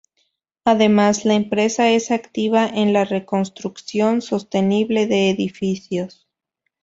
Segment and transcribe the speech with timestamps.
[0.65, 6.27] Además, la empresa es activa en la reconstrucción sostenible de edificios.